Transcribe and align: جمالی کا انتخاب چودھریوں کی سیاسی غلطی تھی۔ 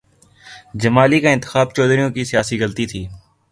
جمالی 0.81 1.19
کا 1.19 1.29
انتخاب 1.29 1.67
چودھریوں 1.75 2.09
کی 2.09 2.23
سیاسی 2.23 2.59
غلطی 2.61 2.85
تھی۔ 2.85 3.07